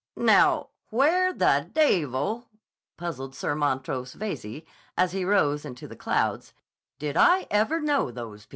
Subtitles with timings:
[0.15, 2.45] "Now, where the dayvle,"
[2.97, 4.63] puzzled Sir Montrose Veyze
[4.97, 6.53] as he rose into the clouds
[6.97, 8.49] "did I ever know those people?"